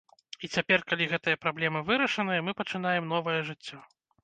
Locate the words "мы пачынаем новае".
2.49-3.39